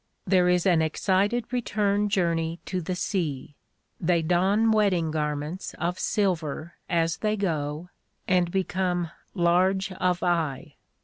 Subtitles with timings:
[0.25, 3.55] There is an excited return journey to the sea—
[4.09, 7.89] they don wedding garments of silver as they go
[8.27, 10.77] and become large of eye.